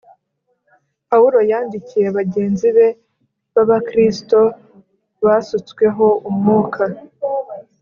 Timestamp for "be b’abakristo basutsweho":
2.75-6.07